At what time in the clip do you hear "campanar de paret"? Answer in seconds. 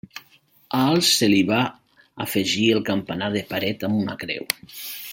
2.91-3.87